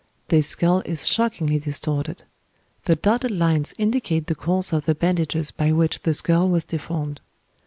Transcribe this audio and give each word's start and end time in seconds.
This 0.29 0.47
skull 0.47 0.81
is 0.83 1.05
shockingly 1.07 1.59
distorted. 1.59 2.23
The 2.85 2.95
dotted 2.95 3.29
lines 3.29 3.75
indicate 3.77 4.25
the 4.25 4.33
course 4.33 4.73
of 4.73 4.85
the 4.85 4.95
bandages 4.95 5.51
by 5.51 5.71
which 5.71 6.01
the 6.01 6.15
skull 6.15 6.49
was 6.49 6.63
deformed. 6.65 7.21